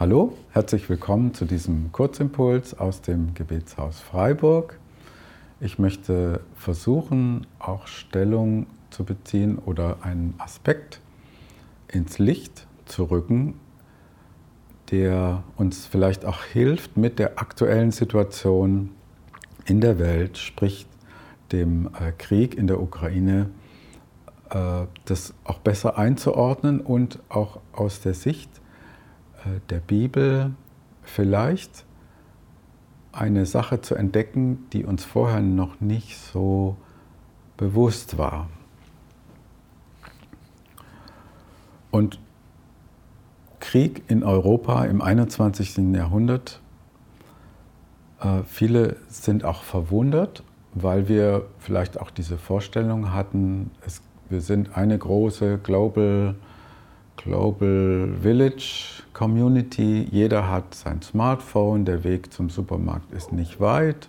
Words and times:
Hallo, 0.00 0.32
herzlich 0.52 0.88
willkommen 0.88 1.34
zu 1.34 1.44
diesem 1.44 1.90
Kurzimpuls 1.90 2.78
aus 2.78 3.00
dem 3.00 3.34
Gebetshaus 3.34 3.98
Freiburg. 3.98 4.78
Ich 5.58 5.80
möchte 5.80 6.38
versuchen, 6.54 7.48
auch 7.58 7.88
Stellung 7.88 8.68
zu 8.90 9.02
beziehen 9.02 9.58
oder 9.58 9.96
einen 10.02 10.34
Aspekt 10.38 11.00
ins 11.88 12.20
Licht 12.20 12.68
zu 12.84 13.06
rücken, 13.06 13.58
der 14.92 15.42
uns 15.56 15.86
vielleicht 15.86 16.24
auch 16.24 16.44
hilft, 16.44 16.96
mit 16.96 17.18
der 17.18 17.40
aktuellen 17.40 17.90
Situation 17.90 18.90
in 19.64 19.80
der 19.80 19.98
Welt, 19.98 20.38
sprich 20.38 20.86
dem 21.50 21.90
äh, 21.98 22.12
Krieg 22.16 22.56
in 22.56 22.68
der 22.68 22.80
Ukraine, 22.80 23.50
äh, 24.50 24.86
das 25.06 25.34
auch 25.42 25.58
besser 25.58 25.98
einzuordnen 25.98 26.80
und 26.80 27.18
auch 27.28 27.58
aus 27.72 28.00
der 28.00 28.14
Sicht 28.14 28.48
der 29.70 29.80
Bibel 29.80 30.52
vielleicht 31.02 31.84
eine 33.12 33.46
Sache 33.46 33.80
zu 33.80 33.94
entdecken, 33.94 34.66
die 34.72 34.84
uns 34.84 35.04
vorher 35.04 35.40
noch 35.40 35.80
nicht 35.80 36.18
so 36.18 36.76
bewusst 37.56 38.18
war. 38.18 38.48
Und 41.90 42.20
Krieg 43.60 44.04
in 44.08 44.22
Europa 44.22 44.84
im 44.84 45.02
21. 45.02 45.94
Jahrhundert, 45.94 46.60
äh, 48.20 48.42
viele 48.44 48.96
sind 49.08 49.44
auch 49.44 49.62
verwundert, 49.62 50.42
weil 50.74 51.08
wir 51.08 51.46
vielleicht 51.58 52.00
auch 52.00 52.10
diese 52.10 52.38
Vorstellung 52.38 53.12
hatten, 53.12 53.70
es, 53.84 54.02
wir 54.28 54.40
sind 54.40 54.76
eine 54.76 54.96
große 54.96 55.58
Global 55.58 56.36
Global 57.18 58.14
Village 58.22 59.02
Community. 59.12 60.06
Jeder 60.10 60.48
hat 60.48 60.74
sein 60.74 61.02
Smartphone, 61.02 61.84
der 61.84 62.04
Weg 62.04 62.32
zum 62.32 62.48
Supermarkt 62.48 63.12
ist 63.12 63.32
nicht 63.32 63.60
weit 63.60 64.08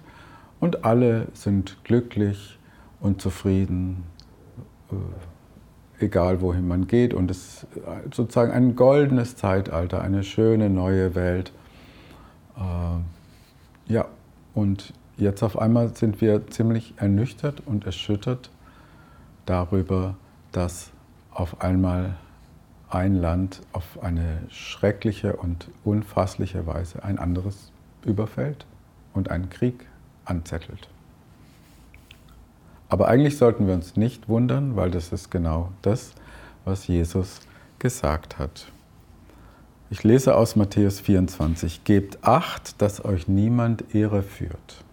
und 0.60 0.86
alle 0.86 1.28
sind 1.34 1.84
glücklich 1.84 2.58
und 3.00 3.22
zufrieden, 3.22 4.04
äh, 4.92 6.06
egal 6.06 6.42
wohin 6.42 6.68
man 6.68 6.88
geht. 6.88 7.14
Und 7.14 7.32
es 7.32 7.64
ist 7.64 8.16
sozusagen 8.16 8.52
ein 8.52 8.76
goldenes 8.76 9.36
Zeitalter, 9.36 10.02
eine 10.02 10.24
schöne 10.24 10.70
neue 10.70 11.16
Welt. 11.16 11.52
Äh, 12.58 13.92
ja, 13.92 14.06
und 14.54 14.94
jetzt 15.18 15.42
auf 15.42 15.58
einmal 15.58 15.96
sind 15.96 16.22
wir 16.22 16.48
ziemlich 16.48 16.94
ernüchtert 16.98 17.64
und 17.66 17.86
erschüttert 17.86 18.52
darüber, 19.46 20.16
dass 20.52 20.92
auf 21.32 21.62
einmal 21.62 22.16
ein 22.90 23.16
Land 23.16 23.62
auf 23.72 24.02
eine 24.02 24.42
schreckliche 24.50 25.36
und 25.36 25.70
unfassliche 25.84 26.66
Weise 26.66 27.04
ein 27.04 27.20
anderes 27.20 27.72
überfällt 28.04 28.66
und 29.14 29.30
einen 29.30 29.50
Krieg 29.50 29.86
anzettelt. 30.26 30.90
Aber 32.90 33.08
eigentlich 33.08 33.38
sollten 33.38 33.68
wir 33.68 33.76
uns 33.76 33.96
nicht 33.96 34.28
wundern, 34.28 34.76
weil 34.76 34.90
das 34.90 35.12
ist 35.12 35.30
genau 35.30 35.72
das, 35.84 36.14
was 36.66 36.88
Jesus 36.88 37.42
gesagt 37.78 38.40
hat. 38.40 38.72
Ich 39.92 40.04
lese 40.04 40.36
aus 40.36 40.56
Matthäus 40.56 41.00
24, 41.00 41.84
Gebt 41.84 42.24
acht, 42.24 42.82
dass 42.82 43.04
euch 43.06 43.28
niemand 43.28 43.94
Ehre 43.94 44.24
führt. 44.24 44.84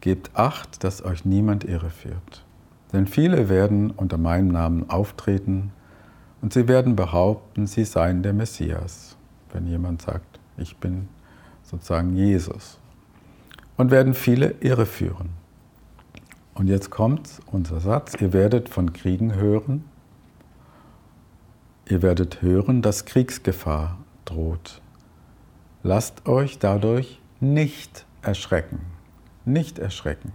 Gebt 0.00 0.30
acht, 0.34 0.84
dass 0.84 1.04
euch 1.04 1.24
niemand 1.24 1.64
Ehre 1.64 1.90
führt. 1.90 2.44
Denn 2.92 3.06
viele 3.06 3.48
werden 3.48 3.90
unter 3.90 4.18
meinem 4.18 4.48
Namen 4.48 4.88
auftreten 4.88 5.72
und 6.44 6.52
sie 6.52 6.68
werden 6.68 6.94
behaupten, 6.94 7.66
sie 7.66 7.86
seien 7.86 8.22
der 8.22 8.34
Messias, 8.34 9.16
wenn 9.54 9.66
jemand 9.66 10.02
sagt, 10.02 10.38
ich 10.58 10.76
bin 10.76 11.08
sozusagen 11.62 12.14
Jesus. 12.14 12.78
Und 13.78 13.90
werden 13.90 14.12
viele 14.12 14.50
irreführen. 14.60 15.30
Und 16.52 16.66
jetzt 16.66 16.90
kommt 16.90 17.40
unser 17.50 17.80
Satz, 17.80 18.12
ihr 18.20 18.34
werdet 18.34 18.68
von 18.68 18.92
Kriegen 18.92 19.36
hören. 19.36 19.84
Ihr 21.88 22.02
werdet 22.02 22.42
hören, 22.42 22.82
dass 22.82 23.06
Kriegsgefahr 23.06 23.96
droht. 24.26 24.82
Lasst 25.82 26.28
euch 26.28 26.58
dadurch 26.58 27.22
nicht 27.40 28.04
erschrecken. 28.20 28.80
Nicht 29.46 29.78
erschrecken. 29.78 30.32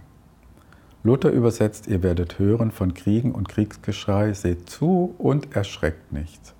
Luther 1.02 1.30
übersetzt, 1.30 1.86
ihr 1.86 2.02
werdet 2.02 2.38
hören 2.38 2.70
von 2.70 2.92
Kriegen 2.92 3.32
und 3.32 3.48
Kriegsgeschrei, 3.48 4.34
seht 4.34 4.68
zu 4.68 5.14
und 5.16 5.56
erschreckt 5.56 6.12
nicht. 6.12 6.54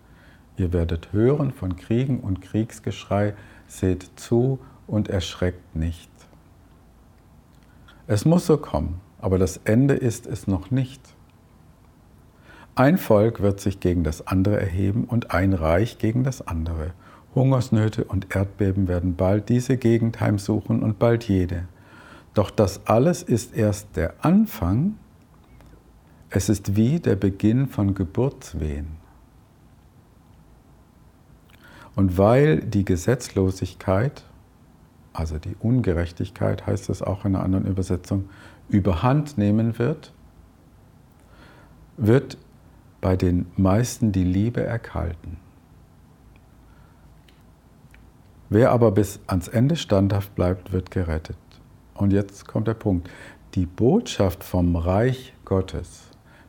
Ihr 0.56 0.72
werdet 0.72 1.12
hören 1.12 1.52
von 1.52 1.76
Kriegen 1.76 2.20
und 2.20 2.40
Kriegsgeschrei, 2.40 3.34
seht 3.66 4.08
zu 4.16 4.58
und 4.86 5.08
erschreckt 5.08 5.76
nicht. 5.76 6.10
Es 8.06 8.24
muss 8.24 8.46
so 8.46 8.56
kommen, 8.56 9.00
aber 9.20 9.38
das 9.38 9.60
Ende 9.64 9.94
ist 9.94 10.26
es 10.26 10.46
noch 10.46 10.70
nicht. 10.70 11.00
Ein 12.74 12.96
Volk 12.96 13.42
wird 13.42 13.60
sich 13.60 13.78
gegen 13.78 14.04
das 14.04 14.26
andere 14.26 14.58
erheben 14.58 15.04
und 15.04 15.32
ein 15.32 15.52
Reich 15.52 15.98
gegen 15.98 16.24
das 16.24 16.46
andere. 16.46 16.92
Hungersnöte 17.34 18.04
und 18.04 18.34
Erdbeben 18.34 18.88
werden 18.88 19.16
bald 19.16 19.50
diese 19.50 19.76
Gegend 19.76 20.18
heimsuchen 20.20 20.82
und 20.82 20.98
bald 20.98 21.24
jede. 21.24 21.68
Doch 22.40 22.48
das 22.50 22.86
alles 22.86 23.22
ist 23.22 23.54
erst 23.54 23.96
der 23.96 24.24
Anfang. 24.24 24.94
Es 26.30 26.48
ist 26.48 26.74
wie 26.74 26.98
der 26.98 27.16
Beginn 27.16 27.66
von 27.66 27.92
Geburtswehen. 27.92 28.96
Und 31.94 32.16
weil 32.16 32.62
die 32.62 32.86
Gesetzlosigkeit, 32.86 34.24
also 35.12 35.36
die 35.36 35.54
Ungerechtigkeit 35.60 36.66
heißt 36.66 36.88
es 36.88 37.02
auch 37.02 37.26
in 37.26 37.36
einer 37.36 37.44
anderen 37.44 37.66
Übersetzung, 37.66 38.30
überhand 38.70 39.36
nehmen 39.36 39.78
wird, 39.78 40.14
wird 41.98 42.38
bei 43.02 43.16
den 43.16 43.48
meisten 43.58 44.12
die 44.12 44.24
Liebe 44.24 44.62
erkalten. 44.62 45.36
Wer 48.48 48.72
aber 48.72 48.92
bis 48.92 49.20
ans 49.26 49.46
Ende 49.48 49.76
standhaft 49.76 50.34
bleibt, 50.34 50.72
wird 50.72 50.90
gerettet. 50.90 51.36
Und 52.00 52.14
jetzt 52.14 52.48
kommt 52.48 52.66
der 52.66 52.74
Punkt. 52.74 53.10
Die 53.54 53.66
Botschaft 53.66 54.42
vom 54.42 54.74
Reich 54.74 55.34
Gottes, 55.44 56.04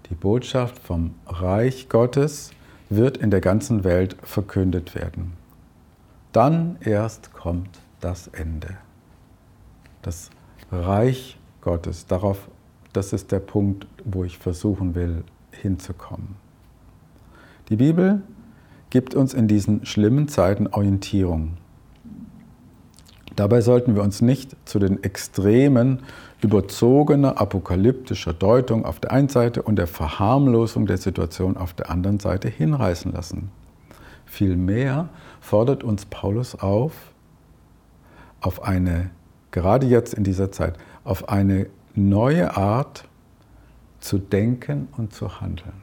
die 0.09 0.15
Botschaft 0.15 0.79
vom 0.79 1.15
Reich 1.27 1.89
Gottes 1.89 2.51
wird 2.89 3.17
in 3.17 3.31
der 3.31 3.41
ganzen 3.41 3.83
Welt 3.83 4.15
verkündet 4.21 4.95
werden. 4.95 5.33
Dann 6.31 6.77
erst 6.79 7.33
kommt 7.33 7.79
das 7.99 8.27
Ende. 8.27 8.77
Das 10.03 10.29
Reich 10.71 11.37
Gottes, 11.59 12.05
darauf, 12.05 12.49
das 12.93 13.11
ist 13.11 13.33
der 13.33 13.39
Punkt, 13.39 13.87
wo 14.05 14.23
ich 14.23 14.37
versuchen 14.37 14.95
will, 14.95 15.25
hinzukommen. 15.51 16.35
Die 17.67 17.75
Bibel 17.75 18.21
gibt 18.89 19.15
uns 19.15 19.33
in 19.33 19.49
diesen 19.49 19.85
schlimmen 19.85 20.29
Zeiten 20.29 20.67
Orientierung. 20.67 21.57
Dabei 23.41 23.61
sollten 23.61 23.95
wir 23.95 24.03
uns 24.03 24.21
nicht 24.21 24.55
zu 24.65 24.77
den 24.77 25.03
Extremen 25.03 26.01
überzogener 26.43 27.41
apokalyptischer 27.41 28.33
Deutung 28.33 28.85
auf 28.85 28.99
der 28.99 29.11
einen 29.11 29.29
Seite 29.29 29.63
und 29.63 29.77
der 29.77 29.87
Verharmlosung 29.87 30.85
der 30.85 30.99
Situation 30.99 31.57
auf 31.57 31.73
der 31.73 31.89
anderen 31.89 32.19
Seite 32.19 32.49
hinreißen 32.49 33.11
lassen. 33.11 33.49
Vielmehr 34.27 35.09
fordert 35.39 35.83
uns 35.83 36.05
Paulus 36.05 36.53
auf, 36.53 36.93
auf 38.41 38.61
eine, 38.61 39.09
gerade 39.49 39.87
jetzt 39.87 40.13
in 40.13 40.23
dieser 40.23 40.51
Zeit, 40.51 40.77
auf 41.03 41.27
eine 41.27 41.65
neue 41.95 42.55
Art 42.55 43.05
zu 44.01 44.19
denken 44.19 44.87
und 44.97 45.15
zu 45.15 45.41
handeln. 45.41 45.81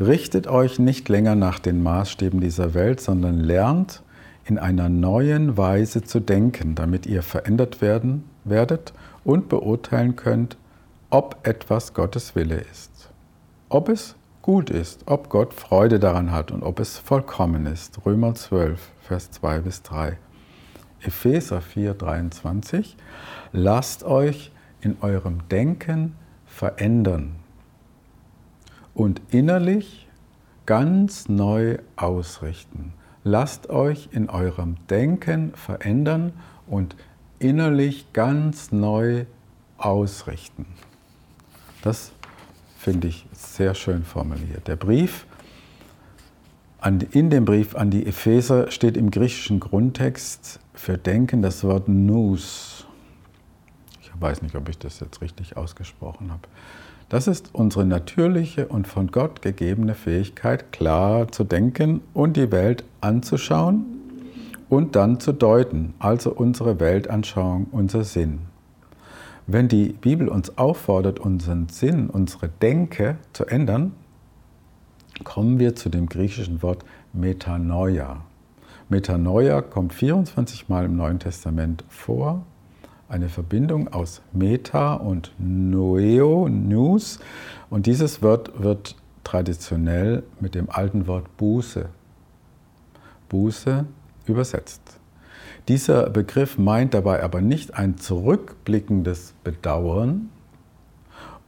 Richtet 0.00 0.46
euch 0.46 0.78
nicht 0.78 1.10
länger 1.10 1.34
nach 1.34 1.58
den 1.58 1.82
Maßstäben 1.82 2.40
dieser 2.40 2.72
Welt, 2.72 3.02
sondern 3.02 3.38
lernt, 3.38 4.02
in 4.44 4.58
einer 4.58 4.88
neuen 4.88 5.56
Weise 5.56 6.02
zu 6.02 6.20
denken, 6.20 6.74
damit 6.74 7.06
ihr 7.06 7.22
verändert 7.22 7.80
werden 7.80 8.24
werdet 8.44 8.92
und 9.24 9.48
beurteilen 9.48 10.16
könnt, 10.16 10.56
ob 11.10 11.46
etwas 11.46 11.94
Gottes 11.94 12.34
Wille 12.34 12.56
ist. 12.56 13.10
Ob 13.68 13.88
es 13.88 14.16
gut 14.40 14.70
ist, 14.70 15.02
ob 15.06 15.28
Gott 15.28 15.54
Freude 15.54 16.00
daran 16.00 16.32
hat 16.32 16.50
und 16.50 16.62
ob 16.62 16.80
es 16.80 16.98
vollkommen 16.98 17.66
ist. 17.66 18.04
Römer 18.04 18.34
12, 18.34 18.90
Vers 19.02 19.30
2 19.30 19.60
bis 19.60 19.82
3. 19.82 20.18
Epheser 21.02 21.60
4, 21.60 21.94
23. 21.94 22.96
Lasst 23.52 24.04
euch 24.04 24.52
in 24.80 24.96
eurem 25.00 25.48
Denken 25.48 26.14
verändern 26.46 27.36
und 28.94 29.22
innerlich 29.30 30.08
ganz 30.66 31.28
neu 31.28 31.78
ausrichten 31.96 32.94
lasst 33.24 33.70
euch 33.70 34.08
in 34.12 34.28
eurem 34.28 34.76
Denken 34.88 35.52
verändern 35.54 36.32
und 36.66 36.96
innerlich 37.38 38.12
ganz 38.12 38.72
neu 38.72 39.24
ausrichten. 39.78 40.66
Das 41.82 42.12
finde 42.78 43.08
ich 43.08 43.26
sehr 43.32 43.74
schön 43.74 44.04
formuliert. 44.04 44.68
Der 44.68 44.76
Brief 44.76 45.26
in 47.12 47.30
dem 47.30 47.44
Brief 47.44 47.76
an 47.76 47.90
die 47.90 48.06
Epheser 48.06 48.70
steht 48.70 48.96
im 48.96 49.10
griechischen 49.12 49.60
Grundtext 49.60 50.58
für 50.74 50.98
Denken 50.98 51.42
das 51.42 51.62
Wort 51.62 51.88
Nous. 51.88 52.86
Ich 54.14 54.20
weiß 54.20 54.42
nicht, 54.42 54.54
ob 54.54 54.68
ich 54.68 54.78
das 54.78 55.00
jetzt 55.00 55.20
richtig 55.20 55.56
ausgesprochen 55.56 56.30
habe. 56.30 56.42
Das 57.08 57.26
ist 57.26 57.54
unsere 57.54 57.84
natürliche 57.84 58.68
und 58.68 58.86
von 58.88 59.08
Gott 59.08 59.42
gegebene 59.42 59.94
Fähigkeit, 59.94 60.72
klar 60.72 61.30
zu 61.30 61.44
denken 61.44 62.00
und 62.14 62.36
die 62.38 62.50
Welt 62.50 62.84
anzuschauen 63.02 63.84
und 64.70 64.96
dann 64.96 65.20
zu 65.20 65.32
deuten, 65.32 65.92
also 65.98 66.32
unsere 66.32 66.80
Weltanschauung, 66.80 67.66
unser 67.70 68.04
Sinn. 68.04 68.40
Wenn 69.46 69.68
die 69.68 69.90
Bibel 69.90 70.28
uns 70.28 70.56
auffordert, 70.56 71.20
unseren 71.20 71.68
Sinn, 71.68 72.08
unsere 72.08 72.48
Denke 72.48 73.18
zu 73.34 73.44
ändern, 73.44 73.92
kommen 75.24 75.58
wir 75.58 75.76
zu 75.76 75.90
dem 75.90 76.08
griechischen 76.08 76.62
Wort 76.62 76.84
Metanoia. 77.12 78.22
Metanoia 78.88 79.60
kommt 79.60 79.92
24 79.92 80.70
Mal 80.70 80.86
im 80.86 80.96
Neuen 80.96 81.18
Testament 81.18 81.84
vor 81.90 82.46
eine 83.12 83.28
Verbindung 83.28 83.92
aus 83.92 84.22
Meta 84.32 84.94
und 84.94 85.32
Noeo, 85.38 86.48
News. 86.48 87.20
Und 87.68 87.86
dieses 87.86 88.22
Wort 88.22 88.62
wird 88.62 88.96
traditionell 89.22 90.22
mit 90.40 90.54
dem 90.54 90.70
alten 90.70 91.06
Wort 91.06 91.36
Buße, 91.36 91.90
Buße 93.28 93.84
übersetzt. 94.26 94.98
Dieser 95.68 96.08
Begriff 96.08 96.58
meint 96.58 96.94
dabei 96.94 97.22
aber 97.22 97.40
nicht 97.42 97.74
ein 97.74 97.98
zurückblickendes 97.98 99.34
Bedauern 99.44 100.30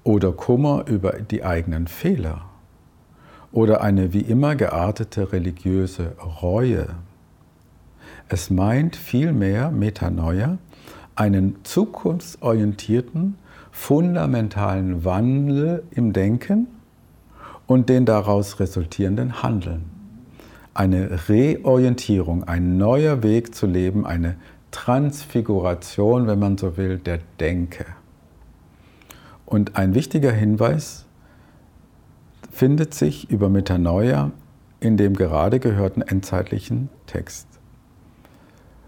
oder 0.05 0.33
Kummer 0.33 0.85
über 0.87 1.13
die 1.13 1.45
eigenen 1.45 1.89
Fehler 1.89 2.43
oder 3.53 3.81
eine 3.81 4.13
wie 4.13 4.21
immer 4.21 4.55
geartete 4.55 5.33
religiöse 5.33 6.13
Reue. 6.43 6.89
Es 8.29 8.51
meint 8.51 8.97
vielmehr 8.97 9.71
Metanoia 9.71 10.59
einen 11.17 11.57
zukunftsorientierten, 11.65 13.37
fundamentalen 13.71 15.05
Wandel 15.05 15.83
im 15.91 16.13
Denken 16.13 16.69
und 17.67 17.89
den 17.89 18.05
daraus 18.07 18.61
resultierenden 18.61 19.43
Handeln. 19.43 19.85
Eine 20.75 21.29
Reorientierung, 21.29 22.45
ein 22.45 22.77
neuer 22.77 23.23
Weg 23.23 23.55
zu 23.55 23.67
leben, 23.67 24.07
eine 24.07 24.37
Transfiguration, 24.71 26.27
wenn 26.27 26.39
man 26.39 26.59
so 26.59 26.77
will, 26.77 26.99
der 26.99 27.21
Denke. 27.39 27.87
Und 29.47 29.77
ein 29.77 29.95
wichtiger 29.95 30.33
Hinweis 30.33 31.07
findet 32.51 32.95
sich 32.95 33.31
über 33.31 33.49
Metanoia 33.49 34.33
in 34.85 34.97
dem 34.97 35.15
gerade 35.15 35.61
gehörten 35.61 36.03
endzeitlichen 36.03 36.91
Text. 37.07 37.47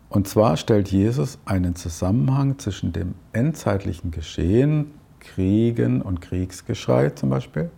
Und 0.09 0.29
zwar 0.29 0.57
stellt 0.57 0.89
Jesus 0.89 1.39
einen 1.45 1.75
Zusammenhang 1.75 2.59
zwischen 2.59 2.93
dem 2.93 3.15
endzeitlichen 3.33 4.11
Geschehen, 4.11 4.93
Kriegen 5.21 6.01
und 6.01 6.21
Kriegsgeschrei 6.21 7.11
zum 7.11 7.31
Beispiel, 7.31 7.71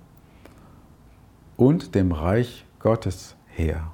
und 1.56 1.94
dem 1.94 2.12
Reich 2.12 2.66
Gottes 2.78 3.34
her. 3.46 3.90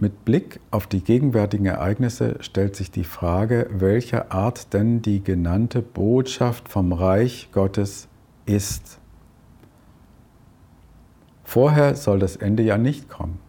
Mit 0.00 0.24
Blick 0.24 0.60
auf 0.70 0.86
die 0.86 1.02
gegenwärtigen 1.02 1.66
Ereignisse 1.66 2.36
stellt 2.40 2.76
sich 2.76 2.92
die 2.92 3.02
Frage, 3.02 3.68
welcher 3.72 4.30
Art 4.30 4.72
denn 4.72 5.02
die 5.02 5.24
genannte 5.24 5.82
Botschaft 5.82 6.68
vom 6.68 6.92
Reich 6.92 7.48
Gottes 7.50 8.06
ist. 8.46 9.00
Vorher 11.42 11.96
soll 11.96 12.20
das 12.20 12.36
Ende 12.36 12.62
ja 12.62 12.78
nicht 12.78 13.08
kommen. 13.08 13.40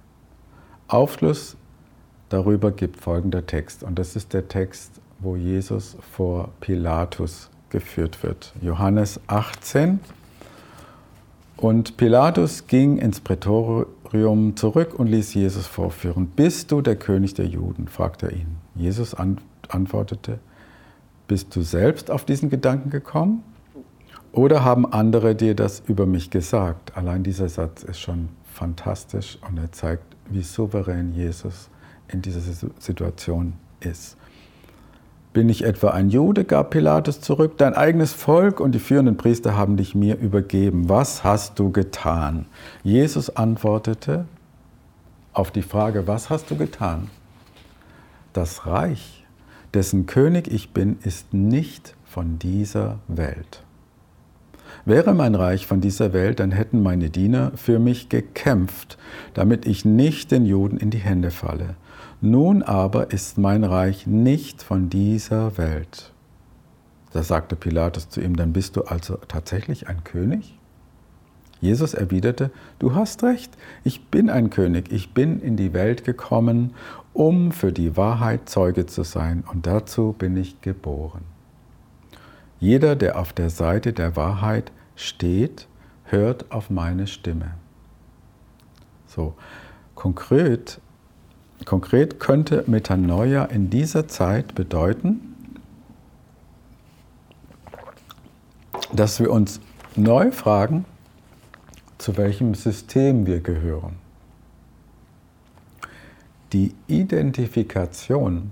Aufschluss 0.88 1.56
darüber 2.30 2.72
gibt 2.72 2.98
folgender 3.02 3.46
Text. 3.46 3.84
Und 3.84 4.00
das 4.00 4.16
ist 4.16 4.34
der 4.34 4.48
Text, 4.48 4.92
wo 5.20 5.36
Jesus 5.36 5.98
vor 6.12 6.50
Pilatus 6.62 7.50
geführt 7.70 8.24
wird. 8.24 8.54
Johannes 8.62 9.20
18. 9.28 10.00
Und 11.58 11.98
Pilatus 11.98 12.68
ging 12.68 12.98
ins 12.98 13.20
Prätorium 13.20 14.56
zurück 14.56 14.98
und 14.98 15.08
ließ 15.08 15.34
Jesus 15.34 15.68
vorführen. 15.68 16.28
Bist 16.28 16.72
du 16.72 16.82
der 16.82 16.96
König 16.96 17.34
der 17.34 17.48
Juden? 17.48 17.88
fragte 17.88 18.28
er 18.28 18.34
ihn. 18.34 18.58
Jesus 18.76 19.16
antwortete, 19.68 20.40
bist 21.28 21.56
du 21.56 21.62
selbst 21.62 22.10
auf 22.10 22.24
diesen 22.24 22.50
Gedanken 22.50 22.90
gekommen? 22.90 23.44
Oder 24.32 24.64
haben 24.64 24.86
andere 24.92 25.36
dir 25.36 25.56
das 25.56 25.84
über 25.86 26.06
mich 26.06 26.30
gesagt? 26.30 26.96
Allein 26.96 27.24
dieser 27.24 27.50
Satz 27.50 27.84
ist 27.84 28.00
schon 28.00 28.30
fantastisch 28.46 29.38
und 29.48 29.58
er 29.58 29.72
zeigt, 29.72 30.04
wie 30.30 30.44
souverän 30.44 31.14
Jesus 31.14 31.54
ist 31.54 31.79
in 32.12 32.22
dieser 32.22 32.42
Situation 32.80 33.54
ist. 33.80 34.18
Bin 35.32 35.48
ich 35.48 35.64
etwa 35.64 35.90
ein 35.92 36.10
Jude, 36.10 36.44
gab 36.44 36.72
Pilatus 36.72 37.22
zurück, 37.22 37.58
dein 37.58 37.76
eigenes 37.76 38.14
Volk 38.14 38.60
und 38.60 38.74
die 38.74 38.80
führenden 38.80 39.16
Priester 39.16 39.56
haben 39.56 39.78
dich 39.78 39.94
mir 39.94 40.18
übergeben. 40.18 40.90
Was 40.90 41.24
hast 41.24 41.60
du 41.60 41.72
getan? 41.72 42.48
Jesus 42.84 43.30
antwortete 43.36 44.26
auf 45.34 45.52
die 45.52 45.62
Frage, 45.62 46.08
was 46.08 46.30
hast 46.32 46.50
du 46.50 46.58
getan? 46.58 47.10
Das 48.34 48.66
Reich, 48.66 49.26
dessen 49.74 50.08
König 50.08 50.48
ich 50.48 50.72
bin, 50.74 50.98
ist 51.04 51.34
nicht 51.34 51.96
von 52.06 52.40
dieser 52.40 52.98
Welt. 53.08 53.64
Wäre 54.86 55.14
mein 55.14 55.36
Reich 55.36 55.68
von 55.68 55.82
dieser 55.82 56.14
Welt, 56.14 56.40
dann 56.40 56.52
hätten 56.52 56.82
meine 56.82 57.10
Diener 57.10 57.52
für 57.56 57.80
mich 57.80 58.10
gekämpft, 58.10 58.98
damit 59.34 59.68
ich 59.68 59.86
nicht 59.86 60.32
den 60.32 60.46
Juden 60.46 60.78
in 60.78 60.90
die 60.90 60.98
Hände 60.98 61.32
falle. 61.32 61.76
Nun 62.22 62.64
aber 62.64 63.12
ist 63.12 63.38
mein 63.38 63.64
Reich 63.64 64.06
nicht 64.06 64.62
von 64.62 64.90
dieser 64.90 65.58
Welt. 65.58 66.12
Da 67.14 67.24
sagte 67.24 67.56
Pilatus 67.56 68.10
zu 68.10 68.22
ihm, 68.22 68.36
dann 68.36 68.52
bist 68.52 68.76
du 68.76 68.84
also 68.84 69.18
tatsächlich 69.28 69.88
ein 69.88 70.04
König? 70.04 70.58
Jesus 71.62 71.94
erwiderte, 71.94 72.52
du 72.78 72.94
hast 72.94 73.24
recht, 73.24 73.58
ich 73.84 74.08
bin 74.08 74.30
ein 74.30 74.50
König, 74.50 74.92
ich 74.92 75.14
bin 75.14 75.42
in 75.42 75.58
die 75.58 75.74
Welt 75.74 76.04
gekommen, 76.04 76.74
um 77.14 77.52
für 77.52 77.74
die 77.74 77.98
Wahrheit 77.98 78.48
Zeuge 78.48 78.86
zu 78.86 79.04
sein, 79.04 79.44
und 79.50 79.66
dazu 79.66 80.14
bin 80.18 80.38
ich 80.38 80.62
geboren. 80.62 81.24
Jeder, 82.60 82.96
der 82.96 83.18
auf 83.20 83.34
der 83.34 83.50
Seite 83.50 83.94
der 83.94 84.16
Wahrheit 84.16 84.72
steht, 84.96 85.68
hört 86.04 86.52
auf 86.52 86.70
meine 86.70 87.08
Stimme. 87.08 87.56
So, 89.08 89.36
konkret 89.96 90.80
Konkret 91.66 92.20
könnte 92.20 92.64
Metanoia 92.68 93.46
in 93.46 93.70
dieser 93.70 94.08
Zeit 94.08 94.56
bedeuten, 94.56 95.36
dass 98.94 99.20
wir 99.20 99.32
uns 99.32 99.60
neu 99.96 100.32
fragen, 100.32 100.86
zu 101.98 102.18
welchem 102.18 102.56
System 102.56 103.26
wir 103.26 103.42
gehören. 103.42 103.98
Die 106.54 106.74
Identifikation 106.88 108.52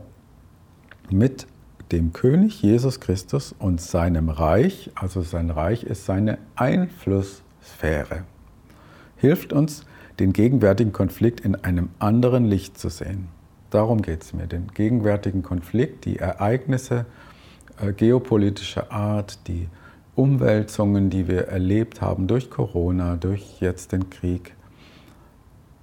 mit 1.09 1.47
dem 1.91 2.13
König 2.13 2.61
Jesus 2.61 2.99
Christus 2.99 3.55
und 3.57 3.81
seinem 3.81 4.29
Reich, 4.29 4.91
also 4.95 5.21
sein 5.21 5.49
Reich 5.49 5.83
ist 5.83 6.05
seine 6.05 6.37
Einflusssphäre, 6.55 8.23
hilft 9.15 9.53
uns, 9.53 9.85
den 10.19 10.33
gegenwärtigen 10.33 10.93
Konflikt 10.93 11.41
in 11.41 11.55
einem 11.55 11.89
anderen 11.99 12.45
Licht 12.45 12.77
zu 12.77 12.89
sehen. 12.89 13.29
Darum 13.69 14.01
geht 14.01 14.23
es 14.23 14.33
mir, 14.33 14.47
den 14.47 14.67
gegenwärtigen 14.73 15.43
Konflikt, 15.43 16.05
die 16.05 16.17
Ereignisse 16.17 17.05
äh, 17.81 17.91
geopolitischer 17.93 18.91
Art, 18.91 19.47
die 19.47 19.67
Umwälzungen, 20.15 21.09
die 21.09 21.27
wir 21.27 21.47
erlebt 21.47 22.01
haben 22.01 22.27
durch 22.27 22.49
Corona, 22.49 23.17
durch 23.17 23.59
jetzt 23.59 23.91
den 23.91 24.09
Krieg, 24.09 24.55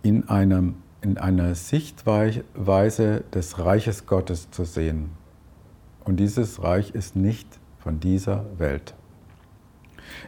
in, 0.02 0.28
einem, 0.28 0.74
in 1.02 1.18
einer 1.18 1.54
Sichtweise 1.54 3.22
des 3.32 3.58
Reiches 3.58 4.06
Gottes 4.06 4.50
zu 4.50 4.64
sehen. 4.64 5.10
Und 6.04 6.16
dieses 6.16 6.62
Reich 6.62 6.90
ist 6.90 7.16
nicht 7.16 7.46
von 7.78 8.00
dieser 8.00 8.44
Welt. 8.58 8.94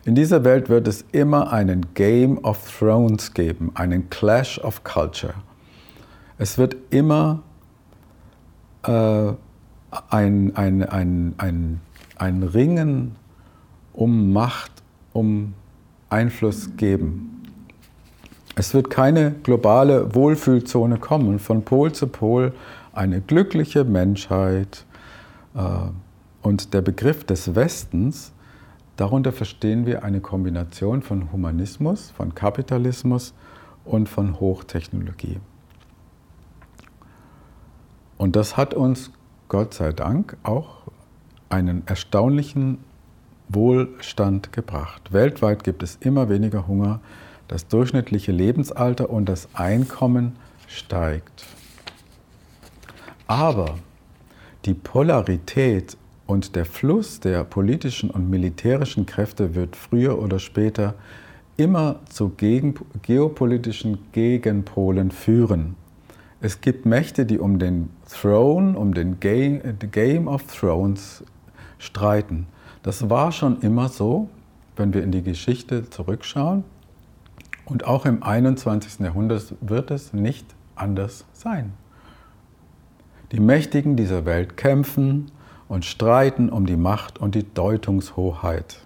In 0.04 0.14
dieser 0.14 0.45
Welt 0.45 0.68
wird 0.68 0.87
es 0.88 1.04
immer 1.12 1.52
einen 1.52 1.95
Game 1.95 2.38
of 2.38 2.78
Thrones 2.78 3.35
geben, 3.35 3.73
einen 3.75 4.09
Clash 4.11 4.59
of 4.59 4.85
Culture. 4.85 5.35
Es 6.38 6.59
wird 6.59 6.76
immer 6.90 7.42
äh, 8.85 9.33
ein, 10.11 10.56
ein, 10.56 10.83
ein, 10.83 11.35
ein, 11.38 11.80
ein 12.18 12.42
Ringen 12.42 13.16
um 13.92 14.33
Macht, 14.33 14.73
um 15.12 15.54
Einfluss 16.11 16.76
geben. 16.76 17.42
Es 18.54 18.75
wird 18.75 18.90
keine 18.90 19.33
globale 19.42 20.14
Wohlfühlzone 20.14 20.99
kommen, 20.99 21.38
von 21.38 21.62
Pol 21.62 21.92
zu 21.92 22.06
Pol 22.06 22.52
eine 22.92 23.21
glückliche 23.21 23.85
Menschheit. 23.85 24.85
Äh, 25.54 25.61
und 26.42 26.75
der 26.75 26.80
Begriff 26.80 27.25
des 27.25 27.56
Westens 27.56 28.33
Darunter 28.97 29.33
verstehen 29.33 29.85
wir 29.85 30.05
eine 30.05 30.21
Kombination 30.21 31.03
von 31.03 31.31
Humanismus, 31.31 32.11
von 32.11 32.35
Kapitalismus 32.35 33.35
und 33.85 34.09
von 34.09 34.41
Hochtechnologie. 34.41 35.38
Und 38.17 38.37
das 38.37 38.57
hat 38.57 38.73
uns, 38.73 39.11
Gott 39.49 39.75
sei 39.75 39.93
Dank, 39.93 40.38
auch 40.43 40.87
einen 41.50 41.87
erstaunlichen 41.87 42.79
Wohlstand 43.49 44.53
gebracht. 44.53 45.12
Weltweit 45.12 45.62
gibt 45.62 45.83
es 45.83 45.97
immer 45.97 46.29
weniger 46.29 46.67
Hunger, 46.67 47.00
das 47.49 47.69
durchschnittliche 47.69 48.33
Lebensalter 48.33 49.11
und 49.11 49.29
das 49.29 49.49
Einkommen 49.55 50.37
steigt. 50.67 51.45
Aber 53.26 53.76
die 54.65 54.75
Polarität 54.75 55.97
und 56.26 56.56
der 56.56 56.64
Fluss 56.64 57.21
der 57.21 57.45
politischen 57.45 58.11
und 58.11 58.28
militärischen 58.28 59.06
Kräfte 59.06 59.54
wird 59.54 59.76
früher 59.76 60.21
oder 60.21 60.38
später 60.38 60.95
immer 61.56 62.00
zu 62.09 62.30
gegen, 62.30 62.75
geopolitischen 63.02 63.99
Gegenpolen 64.12 65.11
führen. 65.11 65.76
Es 66.40 66.61
gibt 66.61 66.85
Mächte, 66.85 67.25
die 67.25 67.38
um 67.38 67.59
den 67.59 67.90
Throne, 68.11 68.78
um 68.78 68.92
den 68.92 69.21
Game, 69.21 69.61
Game 69.90 70.28
of 70.28 70.42
Thrones 70.47 71.25
streiten. 71.78 72.47
Das 72.83 73.09
war 73.09 73.33
schon 73.33 73.61
immer 73.62 73.88
so, 73.88 74.28
wenn 74.76 74.92
wir 74.92 75.02
in 75.02 75.12
die 75.12 75.23
Geschichte 75.23 75.88
zurückschauen. 75.88 76.64
Und 77.64 77.87
auch 77.87 78.06
im 78.06 78.23
21. 78.23 79.00
Jahrhundert 79.00 79.54
wird 79.61 79.90
es 79.90 80.12
nicht 80.12 80.47
anders 80.76 81.25
sein. 81.33 81.73
Die 83.33 83.40
Mächtigen 83.40 83.97
dieser 83.97 84.25
Welt 84.25 84.56
kämpfen 84.56 85.33
und 85.68 85.85
streiten 85.85 86.49
um 86.49 86.66
die 86.66 86.76
Macht 86.76 87.18
und 87.18 87.35
die 87.35 87.44
Deutungshoheit. 87.52 88.78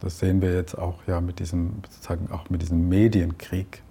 Das 0.00 0.18
sehen 0.18 0.42
wir 0.42 0.54
jetzt 0.54 0.76
auch 0.76 0.96
ja 1.06 1.20
mit 1.20 1.38
diesem, 1.38 1.74
sozusagen 1.88 2.30
auch 2.32 2.50
mit 2.50 2.62
diesem 2.62 2.88
Medienkrieg. 2.88 3.82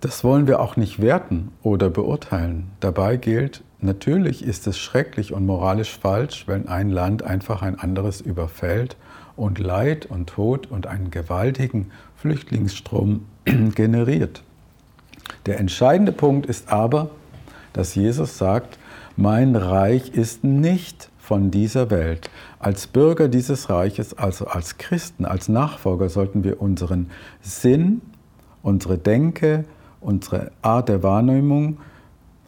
Das 0.00 0.24
wollen 0.24 0.46
wir 0.46 0.60
auch 0.60 0.76
nicht 0.76 1.00
werten 1.00 1.52
oder 1.62 1.90
beurteilen. 1.90 2.70
Dabei 2.80 3.16
gilt, 3.16 3.62
natürlich 3.80 4.44
ist 4.44 4.66
es 4.66 4.78
schrecklich 4.78 5.32
und 5.32 5.46
moralisch 5.46 5.98
falsch, 5.98 6.46
wenn 6.48 6.68
ein 6.68 6.90
Land 6.90 7.22
einfach 7.22 7.62
ein 7.62 7.78
anderes 7.78 8.20
überfällt 8.20 8.96
und 9.36 9.58
Leid 9.58 10.06
und 10.06 10.28
Tod 10.28 10.70
und 10.70 10.86
einen 10.86 11.10
gewaltigen 11.10 11.90
Flüchtlingsstrom 12.16 13.26
generiert. 13.74 14.42
Der 15.46 15.60
entscheidende 15.60 16.12
Punkt 16.12 16.46
ist 16.46 16.72
aber, 16.72 17.10
dass 17.72 17.94
Jesus 17.94 18.38
sagt, 18.38 18.78
mein 19.16 19.56
Reich 19.56 20.10
ist 20.10 20.44
nicht 20.44 21.10
von 21.18 21.50
dieser 21.50 21.90
Welt. 21.90 22.30
Als 22.58 22.86
Bürger 22.86 23.28
dieses 23.28 23.70
Reiches, 23.70 24.16
also 24.16 24.46
als 24.46 24.78
Christen, 24.78 25.24
als 25.24 25.48
Nachfolger, 25.48 26.08
sollten 26.08 26.44
wir 26.44 26.60
unseren 26.60 27.10
Sinn, 27.40 28.02
unsere 28.62 28.98
Denke, 28.98 29.64
unsere 30.00 30.52
Art 30.62 30.88
der 30.88 31.02
Wahrnehmung 31.02 31.78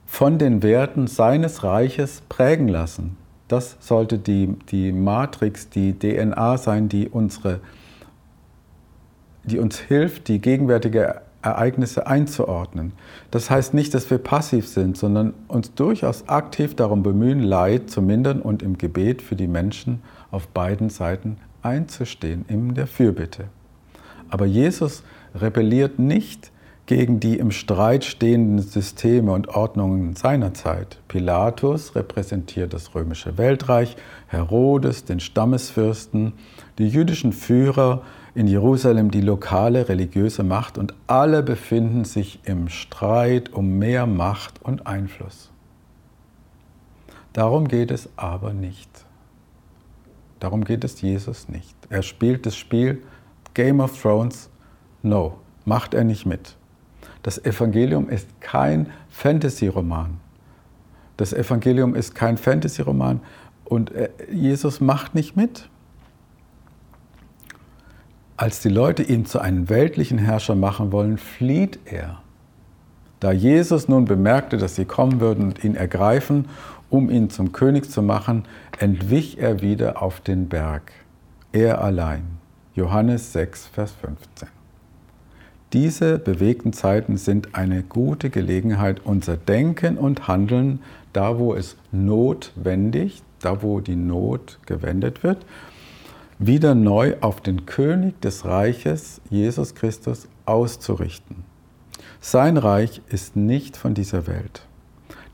von 0.07 0.39
den 0.39 0.63
Werten 0.63 1.07
seines 1.07 1.65
Reiches 1.65 2.23
prägen 2.29 2.69
lassen. 2.69 3.17
Das 3.49 3.77
sollte 3.81 4.19
die, 4.19 4.55
die 4.71 4.93
Matrix, 4.93 5.71
die 5.71 5.99
DNA 5.99 6.59
sein, 6.59 6.89
die, 6.89 7.09
unsere, 7.09 7.61
die 9.45 9.59
uns 9.59 9.79
hilft, 9.79 10.29
die 10.29 10.41
gegenwärtige 10.41 11.23
Ereignisse 11.43 12.07
einzuordnen. 12.07 12.93
Das 13.31 13.49
heißt 13.51 13.75
nicht, 13.75 13.95
dass 13.95 14.11
wir 14.11 14.19
passiv 14.19 14.67
sind, 14.67 14.97
sondern 14.97 15.35
uns 15.47 15.75
durchaus 15.75 16.29
aktiv 16.29 16.75
darum 16.75 17.03
bemühen, 17.03 17.41
Leid 17.41 17.91
zu 17.91 18.03
mindern 18.03 18.43
und 18.43 18.63
im 18.63 18.77
Gebet 18.77 19.23
für 19.23 19.37
die 19.37 19.47
Menschen 19.47 20.03
auf 20.31 20.49
beiden 20.49 20.91
Seiten 20.91 21.39
einzustehen, 21.63 22.45
in 22.49 22.75
der 22.75 22.87
Fürbitte. 22.87 23.45
Aber 24.31 24.47
Jesus 24.47 25.03
rebelliert 25.35 25.99
nicht 25.99 26.51
gegen 26.87 27.21
die 27.21 27.39
im 27.39 27.51
Streit 27.51 28.05
stehenden 28.05 28.61
Systeme 28.61 29.33
und 29.33 29.49
Ordnungen 29.49 30.17
seiner 30.17 30.55
Zeit. 30.55 30.99
Pilatus 31.07 31.95
repräsentiert 31.95 32.73
das 32.73 32.95
römische 32.95 33.37
Weltreich, 33.37 33.97
Herodes 34.27 35.05
den 35.05 35.21
Stammesfürsten, 35.21 36.33
die 36.79 36.89
jüdischen 36.89 37.35
Führer 37.35 38.03
in 38.35 38.47
Jerusalem 38.47 39.11
die 39.11 39.21
lokale 39.21 39.89
religiöse 39.89 40.43
Macht 40.43 40.79
und 40.79 40.95
alle 41.07 41.43
befinden 41.43 42.05
sich 42.05 42.41
im 42.45 42.69
Streit 42.69 43.53
um 43.53 43.79
mehr 43.79 44.07
Macht 44.07 44.63
und 44.63 44.87
Einfluss. 44.87 45.51
Darum 47.33 47.69
geht 47.69 47.91
es 47.91 48.09
aber 48.17 48.53
nicht. 48.53 48.91
Darum 50.41 50.65
geht 50.65 50.85
es 50.85 51.01
Jesus 51.01 51.49
nicht. 51.49 51.77
Er 51.91 52.03
spielt 52.03 52.47
das 52.47 52.57
Spiel 52.57 53.03
Game 53.55 53.81
of 53.81 54.01
Thrones. 54.01 54.51
No, 55.03 55.39
macht 55.65 55.95
er 55.95 56.05
nicht 56.05 56.27
mit. 56.27 56.57
Das 57.23 57.45
Evangelium 57.45 58.09
ist 58.09 58.41
kein 58.41 58.89
Fantasy-Roman. 59.09 60.21
Das 61.17 61.33
Evangelium 61.33 61.95
ist 61.95 62.15
kein 62.15 62.37
Fantasy-Roman 62.37 63.21
und 63.65 63.91
äh, 63.91 64.11
Jesus 64.31 64.81
macht 64.81 65.15
nicht 65.15 65.37
mit. 65.37 65.69
Als 68.39 68.61
die 68.61 68.69
Leute 68.69 69.03
ihn 69.03 69.27
zu 69.27 69.41
einem 69.41 69.69
weltlichen 69.69 70.19
Herrscher 70.19 70.55
machen 70.55 70.93
wollen, 70.93 71.19
flieht 71.19 71.81
er. 71.87 72.23
Da 73.19 73.33
Jesus 73.33 73.89
nun 73.89 74.05
bemerkte, 74.05 74.59
dass 74.59 74.77
sie 74.77 74.85
kommen 74.85 75.19
würden 75.19 75.47
und 75.47 75.65
ihn 75.65 75.75
ergreifen, 75.75 76.45
um 76.89 77.11
ihn 77.11 77.31
zum 77.31 77.51
König 77.51 77.91
zu 77.91 78.01
machen, 78.01 78.45
entwich 78.79 79.39
er 79.39 79.61
wieder 79.61 80.01
auf 80.01 80.21
den 80.21 80.49
Berg. 80.49 80.93
Er 81.51 81.83
allein. 81.83 82.23
Johannes 82.77 83.33
6, 83.33 83.67
Vers 83.67 83.91
15. 84.01 84.47
Diese 85.73 86.21
bewegten 86.21 86.73
Zeiten 86.73 87.17
sind 87.17 87.57
eine 87.57 87.83
gute 87.83 88.31
Gelegenheit, 88.31 89.01
unser 89.03 89.37
Denken 89.37 89.99
und 89.99 90.29
Handeln, 90.29 90.79
da 91.13 91.41
wo 91.41 91.55
es 91.55 91.77
notwendig, 91.91 93.21
da 93.41 93.63
wo 93.63 93.81
die 93.81 93.97
Not 93.97 94.61
gewendet 94.65 95.25
wird, 95.25 95.45
wieder 96.39 96.75
neu 96.75 97.17
auf 97.21 97.41
den 97.41 97.67
König 97.67 98.21
des 98.21 98.45
Reiches, 98.45 99.21
Jesus 99.29 99.75
Christus, 99.75 100.29
auszurichten. 100.47 101.45
Sein 102.21 102.57
Reich 102.57 103.03
ist 103.09 103.37
nicht 103.37 103.77
von 103.77 103.95
dieser 103.95 104.27
Welt. 104.27 104.67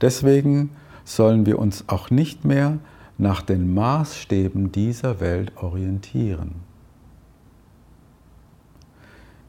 Deswegen 0.01 0.71
sollen 1.05 1.47
wir 1.47 1.59
uns 1.59 1.85
auch 1.89 2.11
nicht 2.11 2.45
mehr 2.45 2.79
nach 3.19 3.43
den 3.43 3.73
Maßstäben 3.75 4.73
dieser 4.73 5.21
Welt 5.21 5.53
orientieren. 5.57 6.57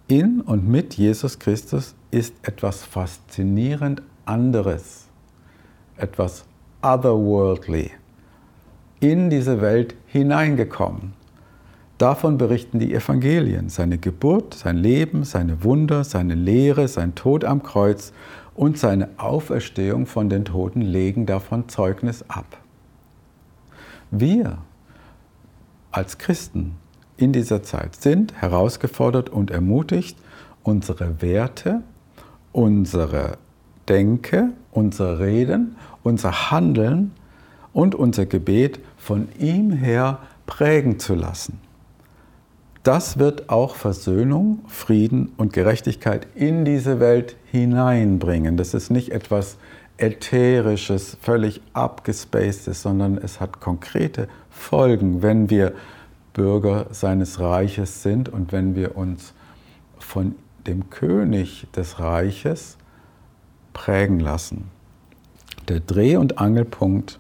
In 0.08 0.42
und 0.42 0.68
mit 0.68 0.94
Jesus 0.94 1.40
Christus 1.40 1.96
ist 2.12 2.36
etwas 2.44 2.84
faszinierend 2.84 4.04
anderes, 4.26 5.08
etwas 5.98 6.46
otherworldly 6.84 7.92
in 9.00 9.30
diese 9.30 9.62
Welt 9.62 9.96
hineingekommen. 10.06 11.14
Davon 11.98 12.38
berichten 12.38 12.80
die 12.80 12.94
Evangelien, 12.94 13.70
seine 13.70 13.98
Geburt, 13.98 14.54
sein 14.54 14.76
Leben, 14.76 15.24
seine 15.24 15.64
Wunder, 15.64 16.04
seine 16.04 16.36
Lehre, 16.36 16.90
sein 16.90 17.16
Tod 17.16 17.46
am 17.46 17.64
Kreuz 17.64 18.12
und 18.54 18.78
seine 18.78 19.10
Auferstehung 19.18 20.06
von 20.06 20.30
den 20.30 20.44
Toten 20.44 20.82
legen 20.82 21.26
davon 21.26 21.70
Zeugnis 21.70 22.26
ab. 22.28 22.58
Wir 24.12 24.58
als 25.92 26.18
Christen 26.18 26.76
in 27.16 27.32
dieser 27.32 27.64
Zeit 27.64 27.96
sind 27.96 28.34
herausgefordert 28.42 29.30
und 29.30 29.50
ermutigt, 29.50 30.18
unsere 30.64 31.22
Werte, 31.22 31.82
unsere 32.52 33.38
Denke, 33.88 34.50
unser 34.72 35.20
Reden, 35.20 35.78
unser 36.04 36.52
Handeln 36.52 37.12
und 37.72 37.96
unser 37.96 38.26
Gebet 38.26 38.82
von 38.98 39.30
ihm 39.40 39.72
her 39.72 40.20
prägen 40.46 41.00
zu 41.00 41.16
lassen. 41.16 41.60
Das 42.86 43.18
wird 43.18 43.50
auch 43.50 43.76
Versöhnung, 43.76 44.60
Frieden 44.68 45.32
und 45.38 45.54
Gerechtigkeit 45.54 46.28
in 46.36 46.66
diese 46.66 47.00
Welt 47.00 47.36
hineinbringen. 47.46 48.58
Das 48.58 48.76
ist 48.76 48.92
nicht 48.92 49.10
etwas 49.10 49.58
Ätherisches, 49.98 51.18
völlig 51.20 51.64
abgespacedes, 51.74 52.84
sondern 52.84 53.18
es 53.18 53.42
hat 53.42 53.60
konkrete 53.60 54.28
Folgen, 54.52 55.24
wenn 55.24 55.50
wir 55.50 55.74
Bürger 56.34 56.86
seines 56.92 57.40
Reiches 57.40 58.04
sind 58.04 58.30
und 58.30 58.52
wenn 58.52 58.76
wir 58.76 58.96
uns 58.96 59.34
von 59.98 60.36
dem 60.68 60.92
König 60.92 61.66
des 61.76 62.00
Reiches 62.00 62.78
prägen 63.74 64.20
lassen. 64.20 64.66
Der 65.70 65.80
Dreh- 65.80 66.18
und 66.18 66.38
Angelpunkt 66.38 67.20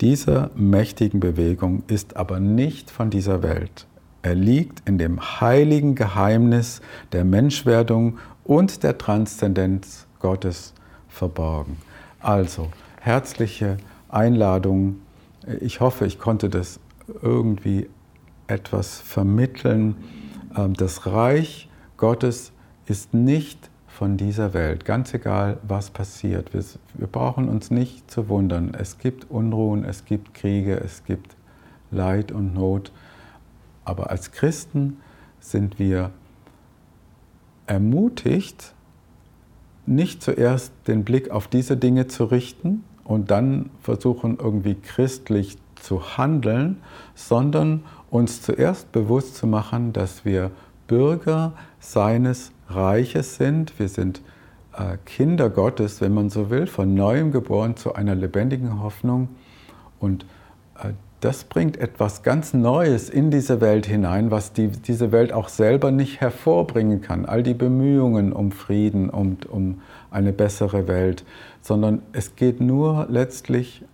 dieser 0.00 0.52
mächtigen 0.54 1.18
Bewegung 1.18 1.82
ist 1.88 2.16
aber 2.16 2.38
nicht 2.38 2.92
von 2.92 3.10
dieser 3.10 3.42
Welt. 3.42 3.88
Er 4.24 4.34
liegt 4.34 4.88
in 4.88 4.96
dem 4.96 5.20
heiligen 5.42 5.94
Geheimnis 5.94 6.80
der 7.12 7.26
Menschwerdung 7.26 8.16
und 8.42 8.82
der 8.82 8.96
Transzendenz 8.96 10.06
Gottes 10.18 10.72
verborgen. 11.10 11.76
Also, 12.20 12.70
herzliche 13.00 13.76
Einladung. 14.08 15.02
Ich 15.60 15.80
hoffe, 15.80 16.06
ich 16.06 16.18
konnte 16.18 16.48
das 16.48 16.80
irgendwie 17.20 17.90
etwas 18.46 18.98
vermitteln. 18.98 19.94
Ähm, 20.56 20.72
das 20.72 21.04
Reich 21.04 21.68
Gottes 21.98 22.52
ist 22.86 23.12
nicht 23.12 23.68
von 23.86 24.16
dieser 24.16 24.54
Welt, 24.54 24.86
ganz 24.86 25.12
egal, 25.12 25.58
was 25.68 25.90
passiert. 25.90 26.54
Wir, 26.54 26.64
wir, 26.94 27.08
brauchen 27.08 27.46
uns 27.46 27.70
nicht 27.70 28.10
zu 28.10 28.30
wundern. 28.30 28.72
Es 28.72 28.96
gibt 28.96 29.30
Unruhen, 29.30 29.84
es 29.84 30.06
gibt 30.06 30.32
Kriege, 30.32 30.80
es 30.82 31.04
gibt 31.04 31.36
Leid 31.90 32.32
und 32.32 32.54
Not. 32.54 32.90
Aber 33.84 34.10
als 34.10 34.32
Christen 34.32 34.98
sind 35.40 35.78
wir 35.78 36.10
ermutigt, 37.66 38.74
nicht 39.86 40.22
zuerst 40.22 40.72
den 40.86 41.04
Blick 41.04 41.30
auf 41.30 41.48
diese 41.48 41.76
Dinge 41.76 42.06
zu 42.06 42.24
richten 42.24 42.84
und 43.04 43.30
dann 43.30 43.70
versuchen 43.80 44.38
irgendwie 44.40 44.74
christlich 44.74 45.58
zu 45.76 46.16
handeln, 46.16 46.78
sondern 47.14 47.84
uns 48.10 48.40
zuerst 48.40 48.92
bewusst 48.92 49.36
zu 49.36 49.46
machen, 49.46 49.92
dass 49.92 50.24
wir 50.24 50.50
Bürger 50.86 51.52
seines 51.80 52.52
Reiches 52.68 53.36
sind. 53.36 53.78
Wir 53.78 53.88
sind 53.88 54.22
äh, 54.76 54.96
Kinder 55.04 55.50
Gottes, 55.50 56.00
wenn 56.00 56.14
man 56.14 56.30
so 56.30 56.50
will, 56.50 56.66
von 56.66 56.94
neuem 56.94 57.32
geboren 57.32 57.76
zu 57.76 57.94
einer 57.94 58.14
lebendigen 58.14 58.82
Hoffnung. 58.82 59.28
Und 60.00 60.24
äh, 60.82 60.92
das 61.24 61.44
bringt 61.44 61.78
etwas 61.78 62.22
ganz 62.22 62.52
Neues 62.52 63.08
in 63.08 63.30
diese 63.30 63.62
Welt 63.62 63.86
hinein, 63.86 64.30
was 64.30 64.52
die, 64.52 64.68
diese 64.68 65.10
Welt 65.10 65.32
auch 65.32 65.48
selber 65.48 65.90
nicht 65.90 66.20
hervorbringen 66.20 67.00
kann. 67.00 67.24
All 67.24 67.42
die 67.42 67.54
Bemühungen 67.54 68.30
um 68.30 68.52
Frieden 68.52 69.08
und 69.08 69.46
um 69.46 69.80
eine 70.10 70.34
bessere 70.34 70.86
Welt, 70.86 71.24
sondern 71.62 72.02
es 72.12 72.36
geht 72.36 72.60
nur 72.60 73.06
letztlich, 73.08 73.86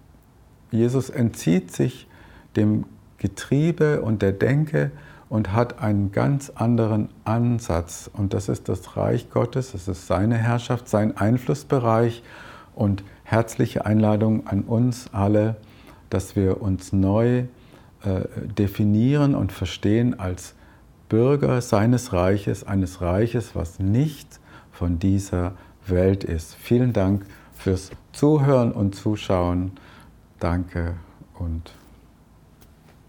Jesus 0.72 1.08
entzieht 1.08 1.70
sich 1.70 2.08
dem 2.56 2.84
Getriebe 3.18 4.02
und 4.02 4.22
der 4.22 4.32
Denke, 4.32 4.90
und 5.28 5.52
hat 5.52 5.80
einen 5.80 6.10
ganz 6.10 6.50
anderen 6.56 7.08
Ansatz. 7.22 8.10
Und 8.12 8.34
das 8.34 8.48
ist 8.48 8.68
das 8.68 8.96
Reich 8.96 9.30
Gottes, 9.30 9.70
das 9.70 9.86
ist 9.86 10.08
seine 10.08 10.36
Herrschaft, 10.36 10.88
sein 10.88 11.16
Einflussbereich 11.16 12.24
und 12.74 13.04
herzliche 13.22 13.86
Einladung 13.86 14.48
an 14.48 14.62
uns 14.62 15.06
alle, 15.12 15.54
dass 16.10 16.36
wir 16.36 16.60
uns 16.60 16.92
neu 16.92 17.44
äh, 18.02 18.20
definieren 18.58 19.34
und 19.34 19.52
verstehen 19.52 20.18
als 20.18 20.54
Bürger 21.08 21.60
seines 21.60 22.12
Reiches, 22.12 22.64
eines 22.64 23.00
Reiches, 23.00 23.54
was 23.54 23.78
nicht 23.78 24.40
von 24.70 24.98
dieser 24.98 25.54
Welt 25.86 26.24
ist. 26.24 26.54
Vielen 26.54 26.92
Dank 26.92 27.26
fürs 27.52 27.90
Zuhören 28.12 28.72
und 28.72 28.94
Zuschauen. 28.94 29.72
Danke 30.38 30.94
und 31.38 31.72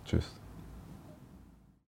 tschüss. 0.06 0.41